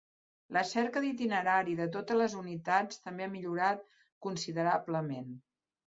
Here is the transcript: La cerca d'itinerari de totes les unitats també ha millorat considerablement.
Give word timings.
La 0.55 0.61
cerca 0.69 1.03
d'itinerari 1.03 1.77
de 1.81 1.87
totes 1.97 2.19
les 2.23 2.37
unitats 2.41 3.05
també 3.07 3.29
ha 3.29 3.31
millorat 3.37 3.89
considerablement. 4.29 5.35